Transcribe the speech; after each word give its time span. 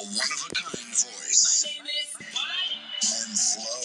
one 0.00 0.32
of 0.32 0.40
a 0.48 0.50
kind 0.56 0.92
voice 0.96 1.44
My 1.60 1.68
name 1.76 1.84
is 1.92 2.08
and 3.04 3.36
flow. 3.36 3.84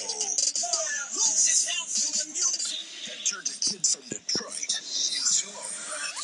Lose 1.11 1.43
his 1.43 1.61
health 1.67 1.91
to 1.91 2.07
the 2.23 2.27
music. 2.31 2.79
And 3.11 3.19
turn 3.27 3.43
the 3.43 3.57
kid 3.59 3.83
from 3.83 4.08
Detroit 4.08 4.72
into 4.80 5.48
a 5.51 5.66
rock 5.92 6.20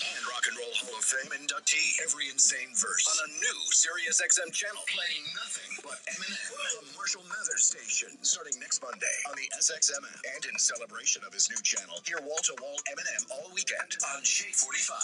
and 0.00 0.22
rock 0.32 0.44
and 0.48 0.56
roll 0.56 0.74
Hall 0.80 0.96
of 0.96 1.04
Fame 1.04 1.32
inductee 1.36 2.00
every 2.08 2.32
insane 2.32 2.72
verse 2.72 3.04
on 3.04 3.18
a 3.20 3.28
new 3.36 3.58
Sirius 3.76 4.24
XM 4.24 4.48
channel 4.56 4.80
playing 4.88 5.24
nothing 5.36 5.72
but 5.84 6.00
Eminem, 6.08 6.48
the 6.80 6.88
Marshall 6.96 7.24
Mathers 7.28 7.68
station, 7.68 8.16
starting 8.24 8.56
next 8.64 8.80
Monday 8.80 9.16
on 9.28 9.36
the 9.36 9.48
SXM 9.60 10.00
app. 10.08 10.20
And 10.36 10.42
in 10.48 10.56
celebration 10.56 11.20
of 11.28 11.36
his 11.36 11.52
new 11.52 11.60
channel, 11.60 12.00
hear 12.08 12.20
wall 12.24 12.40
to 12.48 12.56
wall 12.64 12.80
Eminem 12.88 13.28
all 13.28 13.52
weekend 13.52 13.92
on 14.16 14.24
Shade 14.24 14.56
45, 14.56 14.96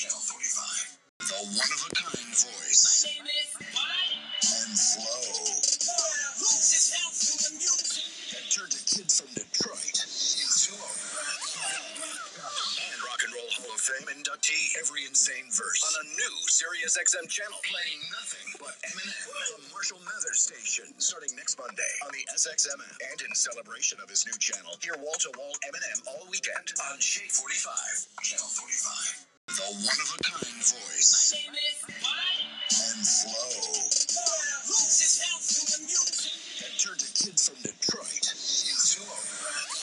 Channel 0.00 0.24
45. 0.24 0.91
The 1.22 1.38
one 1.54 1.70
of 1.70 1.82
a 1.86 1.90
kind 1.94 2.34
voice. 2.34 2.82
My 3.06 3.14
name 3.14 3.30
is 3.30 3.54
what? 3.70 4.10
and 4.42 4.74
flow. 4.74 5.54
Lose 6.42 6.66
his 6.74 6.90
to 6.90 7.34
the 7.38 7.50
turned 8.50 8.74
a 8.74 8.82
kid 8.90 9.06
from 9.06 9.30
Detroit 9.30 10.02
into 10.02 10.74
a 10.74 10.82
rock 10.82 11.46
and 12.90 13.00
rock 13.06 13.20
and 13.22 13.32
roll 13.38 13.50
Hall 13.54 13.70
of 13.70 13.78
Fame 13.78 14.10
inductee 14.10 14.74
every 14.82 15.06
insane 15.06 15.46
verse 15.54 15.78
on 15.86 15.94
a 16.02 16.04
new 16.10 16.34
Sirius 16.50 16.98
XM 16.98 17.30
channel 17.30 17.62
playing 17.70 18.02
nothing 18.10 18.48
but 18.58 18.74
Eminem, 18.82 19.22
the 19.56 19.70
Marshall 19.70 20.02
Mathers 20.02 20.42
station, 20.42 20.90
starting 20.98 21.30
next 21.38 21.54
Monday 21.54 21.94
on 22.02 22.10
the 22.10 22.26
SXM 22.34 22.82
app. 22.82 22.98
And 23.14 23.18
in 23.22 23.30
celebration 23.38 24.02
of 24.02 24.10
his 24.10 24.26
new 24.26 24.34
channel, 24.42 24.74
hear 24.82 24.98
wall 24.98 25.14
to 25.22 25.30
wall 25.38 25.54
Eminem 25.70 26.02
all 26.10 26.26
weekend 26.26 26.74
on 26.90 26.98
Shade 26.98 27.30
45, 27.30 28.10
Channel 28.26 28.50
45. 28.58 29.31
The 29.48 29.68
one 29.68 30.00
of 30.00 30.10
a 30.16 30.18
kind 30.24 30.58
voice. 30.64 31.12
My 31.30 31.44
name 31.44 31.54
is 31.54 31.78
what? 32.00 32.38
and 32.72 33.04
flow 33.04 33.84
Lose 34.64 34.96
his 34.96 35.14
health 35.20 35.44
to 35.44 35.62
the 35.70 35.78
music. 35.84 36.34
and 36.66 36.72
turned 36.80 37.02
a 37.04 37.10
kid 37.12 37.36
from 37.36 37.60
Detroit 37.60 38.26
into 38.32 39.04
a 39.04 39.12
rock 39.12 39.76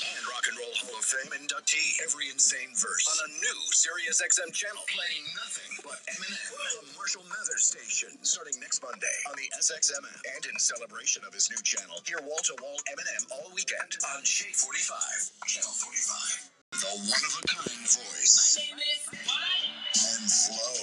and 0.00 0.24
rock 0.32 0.44
and 0.48 0.56
roll 0.58 0.74
Hall 0.80 0.96
of 0.96 1.04
Fame 1.04 1.28
inductee 1.36 2.00
every 2.02 2.32
insane 2.32 2.72
verse 2.72 3.04
on 3.06 3.18
a 3.26 3.30
new 3.36 3.58
Sirius 3.76 4.24
XM 4.24 4.48
channel 4.56 4.82
playing 4.90 5.28
nothing 5.38 5.72
but 5.84 6.00
Eminem, 6.08 6.48
the 6.82 6.96
Marshall 6.96 7.28
Mathers 7.28 7.68
station, 7.68 8.16
starting 8.24 8.58
next 8.58 8.80
Monday 8.82 9.16
on 9.28 9.36
the 9.38 9.46
SXM. 9.60 10.02
And 10.34 10.42
in 10.48 10.56
celebration 10.58 11.20
of 11.22 11.30
his 11.36 11.46
new 11.52 11.60
channel, 11.62 12.00
hear 12.08 12.18
wall 12.24 12.42
to 12.48 12.56
wall 12.58 12.80
Eminem 12.90 13.22
all 13.28 13.52
weekend 13.54 13.98
on 14.16 14.24
Shade 14.24 14.56
45, 14.56 15.46
Channel 15.46 15.76
45. 15.78 16.57
The 16.78 16.86
one 16.86 17.24
of 17.26 17.34
a 17.34 17.42
kind 17.48 17.84
voice. 17.90 18.54
My 18.54 18.70
name 18.70 18.78
is 18.78 19.02
what? 19.26 19.60
and 19.98 20.30
flow 20.30 20.78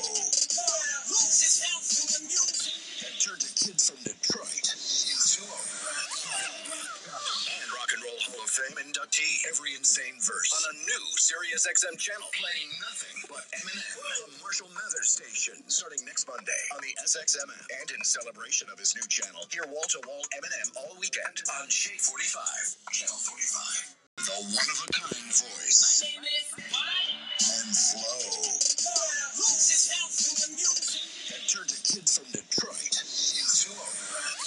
Lose 1.08 1.40
his 1.40 1.56
health 1.64 1.88
to 1.88 2.04
the 2.10 2.20
music. 2.28 2.76
and 3.08 3.16
turned 3.16 3.44
a 3.48 3.52
kid 3.56 3.80
from 3.80 3.96
Detroit 4.04 4.68
into 4.76 5.46
a 5.48 5.56
rock 5.56 6.20
and 7.48 7.70
rock 7.80 7.90
and 7.96 8.02
roll 8.04 8.20
Hall 8.28 8.44
of 8.44 8.52
Fame 8.52 8.76
inductee 8.84 9.48
every 9.48 9.72
insane 9.80 10.20
verse 10.20 10.52
on 10.52 10.64
a 10.68 10.76
new 10.84 11.04
Sirius 11.16 11.64
XM 11.64 11.96
channel 11.96 12.28
playing 12.36 12.70
nothing 12.84 13.18
but 13.32 13.48
Eminem, 13.56 13.96
the 14.28 14.36
Marshall 14.44 14.68
Mathers 14.76 15.16
station, 15.16 15.56
starting 15.72 16.04
next 16.04 16.28
Monday 16.28 16.62
on 16.76 16.84
the 16.84 16.92
SXM 17.08 17.48
app. 17.48 17.66
And 17.82 17.88
in 17.96 18.04
celebration 18.04 18.68
of 18.68 18.76
his 18.78 18.92
new 19.00 19.08
channel, 19.08 19.48
hear 19.48 19.64
wall 19.72 19.88
to 19.96 20.00
wall 20.04 20.28
Eminem 20.36 20.68
all 20.76 21.00
weekend 21.00 21.40
on 21.62 21.72
Shade 21.72 22.04
45, 22.04 22.92
Channel 22.92 23.22
45. 23.32 24.05
The 24.26 24.34
one 24.34 24.70
of 24.74 24.80
a 24.82 24.90
kind 24.90 25.30
voice. 25.38 26.02
My 26.02 26.10
name 26.18 26.26
is 26.26 26.48
what? 26.74 27.06
and 27.46 27.74
flow 27.78 28.26
Lose 29.38 29.68
his 29.70 29.86
health 29.94 30.18
to 30.18 30.32
the 30.42 30.50
music. 30.58 31.06
and 31.38 31.44
turned 31.46 31.70
a 31.70 31.80
kid 31.86 32.10
from 32.10 32.26
Detroit 32.34 32.96
into 32.98 33.70
a 33.78 33.86
rock 33.86 34.42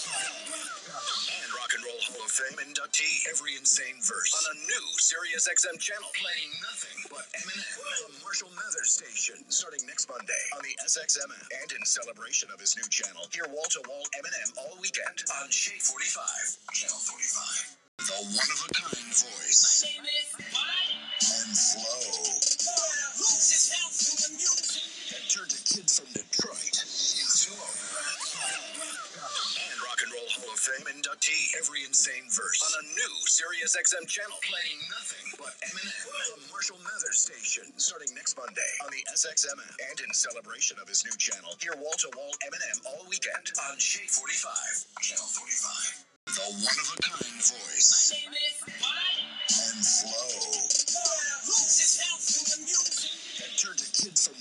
and 1.30 1.50
rock 1.54 1.70
and 1.78 1.82
roll 1.86 2.02
Hall 2.10 2.26
of 2.26 2.32
Fame 2.34 2.58
inductee 2.66 3.22
every 3.30 3.54
insane 3.54 4.02
verse 4.02 4.34
on 4.34 4.44
a 4.50 4.56
new 4.66 4.84
Sirius 4.98 5.46
XM 5.46 5.78
channel 5.78 6.10
playing 6.18 6.50
nothing 6.66 6.98
but 7.14 7.26
Eminem, 7.38 7.78
the 8.10 8.18
Marshall 8.26 8.50
Mathers 8.58 8.90
station, 8.98 9.38
starting 9.52 9.86
next 9.86 10.10
Monday 10.10 10.42
on 10.58 10.66
the 10.66 10.74
SXM 10.90 11.30
app. 11.30 11.46
And 11.62 11.70
in 11.78 11.82
celebration 11.86 12.50
of 12.50 12.58
his 12.58 12.74
new 12.74 12.88
channel, 12.90 13.30
hear 13.30 13.46
wall 13.54 13.70
to 13.78 13.80
wall 13.86 14.02
Eminem 14.18 14.50
all 14.58 14.74
weekend 14.82 15.22
on 15.38 15.50
Shade 15.54 15.82
45, 15.86 16.74
Channel 16.74 16.98
45. 16.98 17.78
The 17.98 18.14
one 18.14 18.50
of 18.54 18.60
a 18.64 18.68
kind 18.74 18.87
Sirius 33.68 33.92
XM 33.92 34.08
channel 34.08 34.38
playing 34.48 34.80
nothing 34.88 35.28
but 35.36 35.52
Eminem, 35.60 36.00
the 36.08 36.48
Marshall 36.48 36.80
Mathers 36.88 37.20
station, 37.20 37.68
starting 37.76 38.08
next 38.16 38.32
Monday 38.40 38.72
on 38.80 38.88
the 38.88 39.04
SXM 39.12 39.60
app. 39.60 39.76
And 39.92 40.00
in 40.00 40.08
celebration 40.16 40.80
of 40.80 40.88
his 40.88 41.04
new 41.04 41.12
channel, 41.20 41.52
hear 41.60 41.76
wall 41.76 41.92
to 42.00 42.08
wall 42.16 42.32
Eminem 42.48 42.80
all 42.88 43.04
weekend 43.12 43.44
on 43.68 43.76
Shade 43.76 44.08
45, 44.08 45.04
Channel 45.04 45.28
45. 45.28 46.32
The 46.32 46.48
one 46.64 46.80
of 46.80 46.88
a 46.96 46.98
kind 47.12 47.40
voice. 47.44 47.92
My 48.08 48.32
name 48.32 48.40
is 48.40 48.56
and 49.52 49.84
flow 49.84 50.64
Lose 51.44 51.76
his 51.76 52.00
health 52.00 52.24
to 52.24 52.40
the 52.48 52.58
music. 52.64 53.12
and 53.44 53.52
turned 53.60 53.80
a 53.84 53.88
kid 53.92 54.16
from 54.16 54.37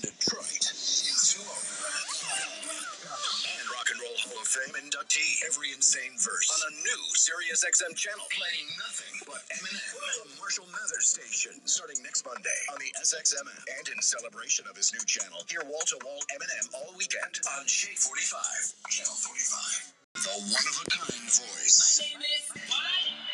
Inductee 5.08 5.40
every 5.48 5.72
insane 5.72 6.12
verse. 6.18 6.48
On 6.52 6.60
a 6.68 6.72
new 6.84 7.02
Sirius 7.14 7.64
XM 7.64 7.96
channel. 7.96 8.24
Playing 8.28 8.68
nothing 8.76 9.14
but 9.24 9.40
Eminem, 9.56 9.92
the 10.24 10.36
Marshall 10.40 10.66
Mathers 10.68 11.08
station, 11.08 11.52
starting 11.64 11.96
next 12.02 12.26
Monday 12.26 12.60
on 12.72 12.78
the 12.78 12.92
SXM 13.00 13.40
app. 13.40 13.62
And 13.78 13.88
in 13.88 14.02
celebration 14.02 14.66
of 14.68 14.76
his 14.76 14.92
new 14.92 15.04
channel, 15.06 15.40
hear 15.48 15.64
wall 15.64 15.80
to 15.88 15.98
wall 16.04 16.20
Eminem 16.36 16.68
all 16.74 16.92
weekend 16.96 17.40
on 17.56 17.66
Shade 17.66 17.98
45, 17.98 18.40
Channel 18.88 19.16
45. 19.16 19.96
The 20.18 20.34
one 20.52 20.66
of 20.68 20.76
a 20.76 20.86
kind 20.92 21.28
voice. 21.30 21.78
My 21.80 22.04
name 22.04 22.20
is 22.20 22.44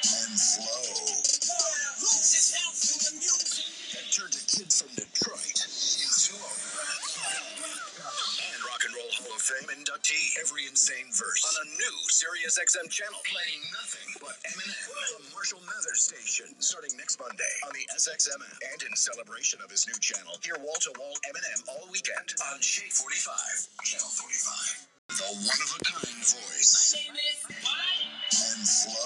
and 0.04 0.38
flow 0.38 1.34
Lose 2.04 2.54
Inductee 10.04 10.36
every 10.40 10.66
insane 10.66 11.08
verse 11.12 11.40
on 11.48 11.66
a 11.66 11.70
new 11.80 11.96
Sirius 12.08 12.58
XM 12.60 12.90
channel 12.90 13.18
playing 13.24 13.62
nothing 13.72 14.12
but 14.20 14.36
Eminem, 14.44 14.84
the 15.16 15.32
Marshall 15.32 15.60
Mathers 15.64 16.02
station, 16.02 16.46
starting 16.58 16.90
next 16.98 17.18
Monday 17.18 17.54
on 17.64 17.72
the 17.72 17.88
SXM 17.96 18.36
app. 18.36 18.58
And 18.72 18.82
in 18.82 18.96
celebration 18.96 19.60
of 19.64 19.70
his 19.70 19.86
new 19.88 19.98
channel, 20.00 20.36
hear 20.44 20.56
wall 20.60 20.76
to 20.80 20.92
wall 20.98 21.14
Eminem 21.24 21.68
all 21.68 21.88
weekend 21.90 22.36
on 22.52 22.60
Shade 22.60 22.92
45, 22.92 23.32
Channel 23.84 24.12
45. 24.12 24.88
The 25.08 25.24
one 25.40 25.60
of 25.64 25.70
a 25.72 25.80
kind 25.84 26.20
voice. 26.20 26.92
My 26.92 27.00
name 27.00 27.16
is 27.16 27.64
what? 27.64 28.14
and 28.34 28.66
flow 28.66 29.03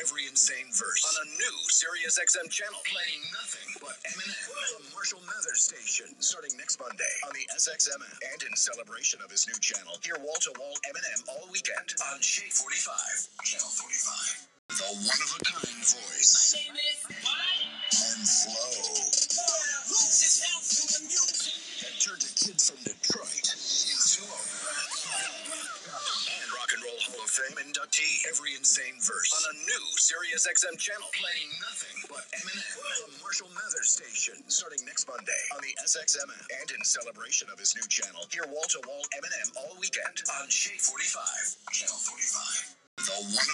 every 0.00 0.28
insane 0.28 0.68
verse 0.72 1.02
on 1.08 1.16
a 1.24 1.26
new 1.40 1.56
Sirius 1.72 2.20
XM 2.20 2.48
channel 2.52 2.80
playing 2.84 3.22
nothing 3.32 3.68
but 3.80 3.96
Eminem, 4.04 4.44
the 4.76 4.84
Marshall 4.92 5.20
Mathers 5.24 5.64
station, 5.64 6.12
starting 6.20 6.52
next 6.56 6.80
Monday 6.80 7.14
on 7.24 7.32
the 7.32 7.44
SXM. 7.56 8.00
And 8.32 8.40
in 8.44 8.52
celebration 8.56 9.20
of 9.24 9.30
his 9.30 9.48
new 9.48 9.56
channel, 9.60 9.96
hear 10.04 10.16
wall 10.20 10.36
to 10.44 10.52
wall 10.60 10.76
Eminem 10.88 11.20
all 11.28 11.48
weekend 11.48 11.96
on 12.12 12.20
Shade 12.20 12.52
45, 12.52 13.44
Channel 13.44 13.72
45. 13.72 14.48
The 14.76 14.88
one 15.08 15.20
of 15.24 15.30
a 15.32 15.40
kind 15.46 15.66
My 15.66 15.84
voice 15.86 16.56
Fame 27.36 27.68
inductee 27.68 28.24
every 28.32 28.56
insane 28.56 28.96
verse 28.96 29.28
on 29.36 29.44
a 29.52 29.54
new 29.68 29.84
Sirius 30.00 30.48
XM 30.48 30.72
channel 30.80 31.04
playing 31.12 31.52
nothing 31.60 31.92
but 32.08 32.24
Eminem, 32.32 32.64
the 32.80 33.12
Marshall 33.20 33.52
Mathers 33.52 33.92
station, 33.92 34.40
starting 34.48 34.80
next 34.88 35.04
Monday 35.04 35.42
on 35.52 35.60
the 35.60 35.76
SXM. 35.84 36.32
And 36.32 36.68
in 36.72 36.80
celebration 36.80 37.52
of 37.52 37.60
his 37.60 37.76
new 37.76 37.84
channel, 37.92 38.24
hear 38.32 38.48
wall 38.48 38.64
to 38.72 38.80
wall 38.88 39.04
Eminem 39.20 39.52
all 39.52 39.76
weekend 39.76 40.16
on 40.40 40.48
Shade 40.48 40.80
45, 40.80 41.76
Channel 41.76 42.00
45. 42.08 43.04
The 43.04 43.20
one 43.36 43.52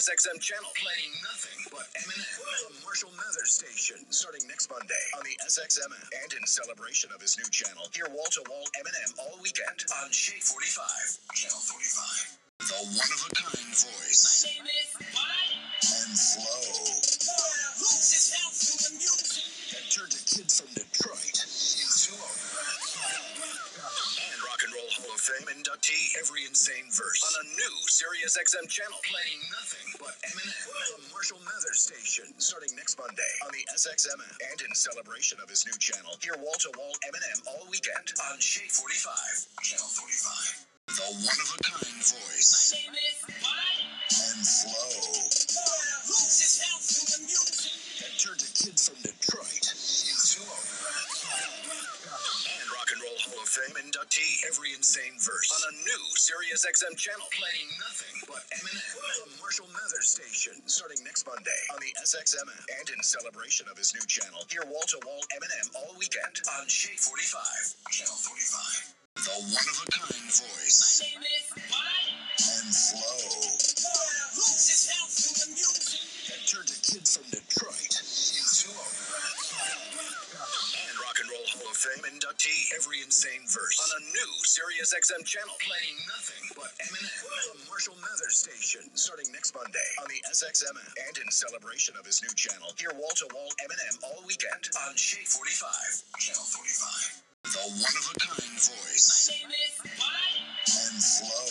Sirius 0.00 0.24
XM 0.24 0.40
channel 0.40 0.72
playing 0.80 1.12
nothing 1.20 1.60
but 1.68 1.84
Eminem. 1.92 2.72
The 2.72 2.80
Marshall 2.88 3.12
Mathers 3.20 3.52
Station, 3.52 4.00
starting 4.08 4.40
next 4.48 4.72
Monday 4.72 5.04
on 5.12 5.20
the 5.28 5.36
SXM. 5.44 5.92
And 6.24 6.32
in 6.32 6.40
celebration 6.48 7.12
of 7.12 7.20
his 7.20 7.36
new 7.36 7.44
channel, 7.52 7.84
hear 7.92 8.08
wall-to-wall 8.08 8.64
Eminem 8.80 9.12
all 9.20 9.36
weekend 9.44 9.76
on 10.00 10.08
Shade 10.08 10.40
45, 10.40 11.36
Channel 11.36 11.60
45. 11.60 12.40
The 12.64 12.80
one-of-a-kind 12.96 13.76
voice 13.76 14.24
My 14.40 14.56
name 14.56 14.72
is 14.72 14.88
and 15.84 16.16
flow 16.16 17.20
Lose 17.76 18.08
his 18.08 18.26
health 18.40 18.60
in 18.72 18.76
the 18.80 18.92
music. 19.04 19.44
that 19.76 19.84
turned 19.92 20.16
a 20.16 20.22
kid 20.24 20.48
from 20.48 20.68
Detroit 20.72 20.89
Inductee 25.90 26.18
every 26.22 26.44
insane 26.46 26.86
verse 26.90 27.22
on 27.26 27.34
a 27.42 27.48
new 27.54 27.74
Sirius 27.86 28.38
XM 28.38 28.68
channel 28.68 28.98
playing 29.02 29.40
nothing 29.50 29.88
but 29.98 30.14
Eminem. 30.22 30.66
The 30.96 31.10
Marshall 31.12 31.38
Mathers 31.42 31.82
Station, 31.82 32.26
starting 32.38 32.70
next 32.76 32.98
Monday 32.98 33.32
on 33.44 33.50
the 33.52 33.64
SXM 33.74 34.14
app. 34.22 34.36
And 34.50 34.60
in 34.62 34.74
celebration 34.74 35.38
of 35.42 35.50
his 35.50 35.66
new 35.66 35.76
channel, 35.78 36.14
hear 36.22 36.34
wall-to-wall 36.38 36.94
Eminem 37.10 37.38
all 37.46 37.66
weekend 37.70 38.06
on 38.30 38.38
Shade 38.38 38.70
45, 38.70 39.14
Channel 39.62 39.90
45. 39.90 40.66
The 40.94 41.08
one-of-a-kind 41.26 42.02
voice. 42.02 42.50
My 42.54 42.62
voice 42.62 42.74
name 42.78 42.94
is 42.94 43.18
Mike. 43.42 43.86
and 44.10 44.46
flow 44.46 45.40
Inductee 54.10 54.42
every 54.48 54.74
insane 54.74 55.14
verse 55.18 55.50
on 55.54 55.62
a 55.70 55.76
new 55.86 56.02
Sirius 56.16 56.66
XM 56.66 56.96
channel 56.96 57.26
playing 57.30 57.70
nothing 57.78 58.16
but 58.26 58.42
Eminem. 58.58 58.90
The 59.22 59.38
Marshall 59.38 59.68
Mathers 59.70 60.10
Station, 60.10 60.54
starting 60.66 60.98
next 61.04 61.26
Monday 61.26 61.60
on 61.72 61.78
the 61.78 61.94
SXM 62.02 62.42
app. 62.42 62.64
And 62.80 62.90
in 62.90 63.02
celebration 63.02 63.66
of 63.70 63.78
his 63.78 63.94
new 63.94 64.04
channel, 64.06 64.42
hear 64.50 64.62
wall-to-wall 64.66 65.22
Eminem 65.38 65.66
all 65.76 65.94
weekend 65.98 66.42
on 66.58 66.66
Shade 66.66 66.98
45, 66.98 67.38
Channel 67.90 68.18
45. 68.18 68.94
The 69.14 69.36
one-of-a-kind 69.46 70.26
voice. 70.26 71.02
My 71.02 71.14
name 71.14 71.22
is 71.22 71.60
and 72.40 72.74
flow 72.74 73.09
insane 83.10 83.42
verse 83.50 83.74
on 83.82 83.90
a 83.98 84.02
new 84.14 84.30
Sirius 84.46 84.94
XM 84.94 85.26
channel 85.26 85.50
playing 85.58 85.98
nothing 86.06 86.46
but 86.54 86.70
Eminem. 86.78 87.10
The 87.26 87.66
Marshall 87.66 87.98
Mathers 87.98 88.38
Station, 88.38 88.86
starting 88.94 89.26
next 89.34 89.50
Monday 89.50 89.82
on 89.98 90.06
the 90.06 90.22
SXM 90.30 90.78
app. 90.78 90.94
And 91.10 91.18
in 91.18 91.26
celebration 91.34 91.98
of 91.98 92.06
his 92.06 92.22
new 92.22 92.30
channel, 92.38 92.70
hear 92.78 92.94
wall-to-wall 92.94 93.50
Eminem 93.66 93.98
all 94.06 94.22
weekend 94.30 94.62
on 94.86 94.94
Shade 94.94 95.26
45, 95.26 96.22
Channel 96.22 96.46
45. 96.54 97.50
The 97.50 97.66
one-of-a-kind 97.82 98.58
voice. 98.62 99.10
My 99.26 99.42
name 99.42 99.58
is 99.58 99.74
Mike. 99.98 100.46
and 100.70 101.02
flow 101.02 101.49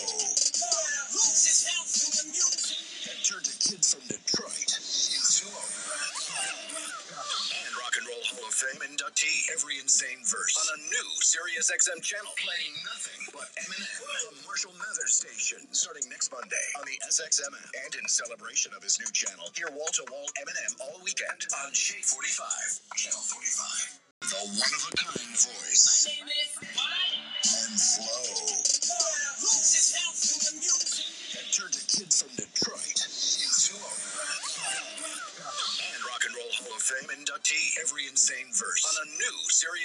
Fame 8.60 8.84
inductee 8.92 9.48
every 9.56 9.80
insane 9.80 10.20
verse 10.28 10.52
on 10.60 10.68
a 10.76 10.78
new 10.92 11.10
Sirius 11.24 11.72
XM 11.72 12.04
channel 12.04 12.36
playing 12.36 12.76
nothing 12.84 13.24
but 13.32 13.48
Eminem. 13.56 13.88
The 14.04 14.44
Marshall 14.44 14.76
Mathers 14.76 15.16
Station, 15.16 15.64
starting 15.72 16.04
next 16.12 16.28
Monday 16.28 16.68
on 16.76 16.84
the 16.84 17.00
SXM. 17.08 17.56
And 17.56 17.96
in 17.96 18.04
celebration 18.12 18.76
of 18.76 18.84
his 18.84 19.00
new 19.00 19.08
channel, 19.16 19.48
hear 19.56 19.72
wall-to-wall 19.72 20.28
Eminem 20.44 20.76
all 20.84 21.00
weekend 21.08 21.40
on 21.64 21.72
Shade 21.72 22.04
45, 22.04 23.00
Channel 23.00 23.24
45. 23.32 24.28
The 24.28 24.44
one-of-a-kind 24.44 24.79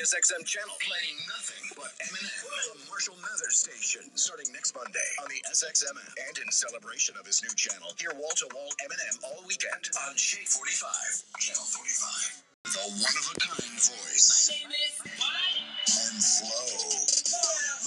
Sirius 0.05 0.29
XM 0.29 0.45
channel 0.45 0.77
playing 0.85 1.17
nothing 1.33 1.65
but 1.81 1.89
Eminem. 2.05 2.29
The 2.77 2.93
Marshall 2.93 3.17
Mathers 3.25 3.57
Station, 3.57 4.05
starting 4.21 4.53
next 4.53 4.77
Monday 4.77 5.09
on 5.25 5.33
the 5.33 5.41
SXM. 5.49 5.97
And 6.29 6.37
in 6.45 6.53
celebration 6.53 7.17
of 7.17 7.25
his 7.25 7.41
new 7.41 7.55
channel, 7.57 7.89
hear 7.97 8.13
wall-to-wall 8.13 8.69
Eminem 8.85 9.17
all 9.25 9.41
weekend 9.49 9.81
on 10.05 10.13
Shade 10.21 10.45
45, 10.45 11.41
Channel 11.41 11.65
45. 11.65 12.45
The 12.69 12.85
one-of-a-kind 13.01 13.81
voice. 13.81 14.29
My 14.29 14.69
name 14.69 14.77
is 14.77 14.95
Mike. 15.17 15.73
and 15.89 16.21
flow 16.21 16.69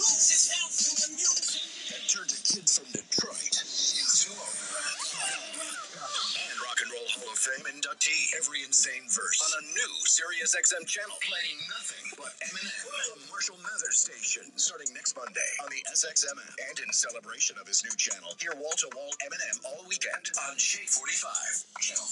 Lose 0.02 0.26
his 0.34 0.44
health 0.58 0.78
in 0.90 0.96
the 0.98 1.10
music. 1.22 1.70
that 1.94 2.02
turned 2.10 2.34
a 2.34 2.40
kid 2.42 2.66
from 2.66 2.90
Detroit 2.98 3.67
Fame 7.48 7.80
inductee 7.80 8.28
every 8.36 8.60
insane 8.68 9.08
verse 9.08 9.40
on 9.40 9.52
a 9.56 9.64
new 9.72 9.94
Sirius 10.04 10.52
XM 10.52 10.84
channel 10.84 11.16
playing 11.24 11.56
nothing 11.72 12.04
but 12.20 12.36
Eminem. 12.44 12.84
The 13.16 13.24
Marshall 13.32 13.56
Mathers 13.64 14.04
Station, 14.04 14.52
starting 14.60 14.92
next 14.92 15.16
Monday 15.16 15.52
on 15.64 15.72
the 15.72 15.80
SXM 15.96 16.36
app. 16.36 16.52
And 16.68 16.76
in 16.84 16.92
celebration 16.92 17.56
of 17.56 17.64
his 17.64 17.88
new 17.88 17.96
channel, 17.96 18.36
hear 18.44 18.52
wall-to-wall 18.52 19.16
Eminem 19.24 19.64
all 19.64 19.80
weekend 19.88 20.28
on 20.44 20.60
Shade 20.60 20.92
45, 20.92 21.80
Channel 21.80 22.12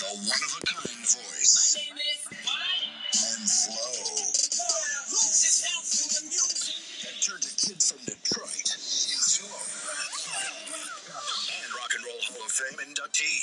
The 0.00 0.10
one-of-a-kind 0.24 1.04
voice. 1.12 1.76
My 1.76 1.92
name 1.92 2.00
is 2.00 2.24
and 3.12 3.44
flow 3.44 4.51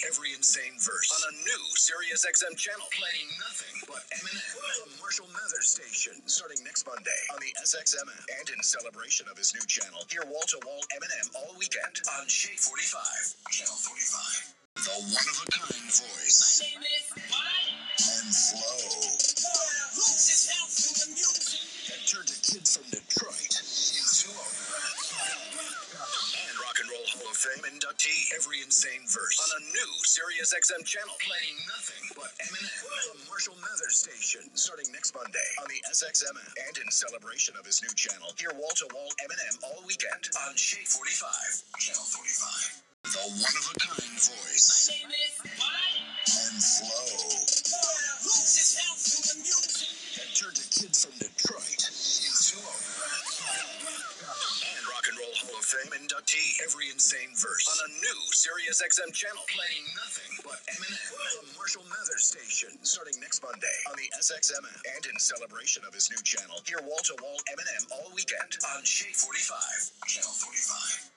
every 0.07 0.31
insane 0.35 0.75
verse 0.79 1.09
on 1.11 1.21
a 1.27 1.33
new 1.43 1.63
Sirius 1.75 2.23
XM 2.23 2.55
channel 2.55 2.87
playing 2.95 3.27
nothing 3.41 3.75
but 3.87 4.03
Eminem. 4.15 4.51
The 4.85 4.95
Marshall 5.01 5.27
Mathers 5.33 5.67
Station, 5.75 6.15
starting 6.25 6.61
next 6.63 6.87
Monday 6.87 7.21
on 7.33 7.39
the 7.43 7.51
SXM 7.63 8.07
app. 8.07 8.23
And 8.39 8.47
in 8.53 8.59
celebration 8.63 9.27
of 9.31 9.37
his 9.37 9.51
new 9.55 9.65
channel, 9.67 10.05
hear 10.07 10.23
wall-to-wall 10.27 10.81
Eminem 10.95 11.27
all 11.35 11.51
weekend 11.59 11.99
on 12.19 12.27
Shade 12.27 12.59
45, 12.59 13.51
Channel 13.51 13.75
45. 13.75 14.55
The 14.87 14.95
one-of-a-kind 15.11 15.89
voice. 15.91 16.39
My 16.63 16.71
name 16.71 16.83
is 16.87 17.07
Mike. 17.27 17.75
and 17.99 18.31
flow 18.31 19.28
Inductee 27.99 28.31
every 28.35 28.61
insane 28.63 29.03
verse 29.07 29.39
on 29.43 29.59
a 29.59 29.65
new 29.75 29.91
Sirius 30.03 30.53
XM 30.55 30.85
channel 30.85 31.13
playing 31.19 31.57
nothing 31.67 32.07
but 32.15 32.31
Eminem. 32.39 32.79
The 33.11 33.27
Marshall 33.27 33.55
Mathers 33.59 33.97
Station, 33.97 34.47
starting 34.53 34.87
next 34.93 35.13
Monday 35.13 35.49
on 35.59 35.67
the 35.67 35.83
SXM 35.91 36.31
app. 36.31 36.53
And 36.67 36.77
in 36.77 36.87
celebration 36.91 37.55
of 37.59 37.65
his 37.65 37.81
new 37.83 37.93
channel, 37.95 38.31
hear 38.39 38.51
wall-to-wall 38.55 39.09
Eminem 39.19 39.63
all 39.63 39.83
weekend 39.85 40.31
on 40.47 40.55
Shade 40.55 40.87
45, 40.87 41.27
Channel 41.79 42.07
45. 42.07 42.83
The 43.03 43.25
one-of-a-kind 43.35 44.15
voice. 44.15 44.87
My 44.87 45.03
name 45.03 45.11
is 45.11 45.49
and 46.29 46.61
flow 46.61 47.08
Fame 55.69 55.93
inductee 56.01 56.57
every 56.65 56.89
insane 56.89 57.29
verse 57.37 57.69
on 57.69 57.77
a 57.85 57.93
new 58.01 58.19
Sirius 58.33 58.81
XM 58.81 59.13
channel 59.13 59.45
playing 59.53 59.85
nothing 59.93 60.33
but 60.41 60.57
Eminem. 60.65 60.97
The 61.45 61.53
Marshall 61.53 61.85
Mathers 61.85 62.25
Station, 62.25 62.73
starting 62.81 63.13
next 63.21 63.43
Monday 63.43 63.77
on 63.85 63.93
the 63.93 64.09
SXM. 64.17 64.65
And 64.97 65.05
in 65.05 65.19
celebration 65.19 65.83
of 65.85 65.93
his 65.93 66.09
new 66.09 66.17
channel, 66.25 66.57
hear 66.65 66.81
wall-to-wall 66.81 67.37
Eminem 67.53 67.85
all 67.93 68.09
weekend 68.15 68.57
on 68.73 68.83
Shade 68.83 69.13
45, 69.13 70.09
Channel 70.09 70.33
45. 70.33 71.09